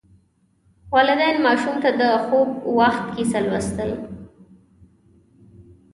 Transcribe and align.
والدین 0.93 1.37
ماشوم 1.45 1.75
ته 1.83 1.89
د 1.99 2.01
خوب 2.25 2.49
وخت 2.79 3.05
کیسه 3.15 3.39
لوستل. 3.47 3.91